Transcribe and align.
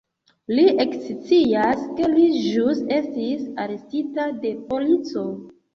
Li 0.59 0.63
ekscias, 0.85 1.83
ke 1.99 2.09
li 2.15 2.25
ĵus 2.49 2.83
estis 2.99 3.47
arestita 3.67 4.31
de 4.43 4.57
polico. 4.73 5.33